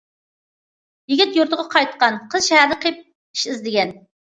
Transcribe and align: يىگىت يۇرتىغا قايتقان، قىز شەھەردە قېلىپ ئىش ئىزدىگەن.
يىگىت 1.13 1.37
يۇرتىغا 1.41 1.67
قايتقان، 1.75 2.19
قىز 2.33 2.49
شەھەردە 2.49 2.81
قېلىپ 2.87 3.07
ئىش 3.39 3.47
ئىزدىگەن. 3.55 3.97